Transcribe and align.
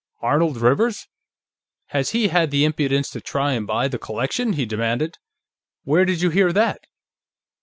"Arnold 0.23 0.57
Rivers? 0.57 1.07
Has 1.89 2.09
he 2.09 2.29
had 2.29 2.49
the 2.49 2.65
impudence 2.65 3.11
to 3.11 3.21
try 3.21 3.53
to 3.53 3.61
buy 3.63 3.87
the 3.87 3.99
collection?" 3.99 4.53
he 4.53 4.65
demanded. 4.65 5.19
"Where 5.83 6.05
did 6.05 6.21
you 6.21 6.31
hear 6.31 6.51
that?" 6.51 6.87